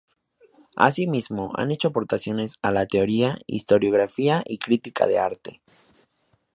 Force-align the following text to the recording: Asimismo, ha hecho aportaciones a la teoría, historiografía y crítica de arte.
Asimismo, 0.77 1.51
ha 1.55 1.67
hecho 1.71 1.89
aportaciones 1.89 2.55
a 2.63 2.71
la 2.71 2.87
teoría, 2.87 3.37
historiografía 3.45 4.41
y 4.47 4.57
crítica 4.57 5.05
de 5.05 5.19
arte. 5.19 5.61